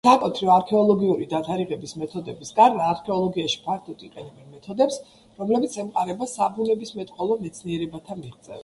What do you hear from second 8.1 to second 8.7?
მიღწევებს.